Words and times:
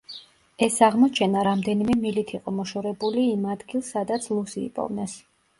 ეს 0.67 0.77
აღმოჩენა 0.87 1.43
რამდენიმე 1.49 1.97
მილით 1.99 2.33
იყო 2.37 2.53
მოშორებული 2.61 3.27
იმ 3.35 3.47
ადგილს 3.57 3.93
სადაც 3.97 4.27
„ლუსი“ 4.37 4.65
იპოვნეს. 4.73 5.17